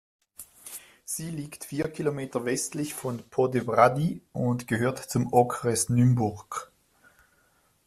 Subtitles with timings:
[1.05, 6.71] Sie liegt vier Kilometer westlich von Poděbrady und gehört zum Okres Nymburk.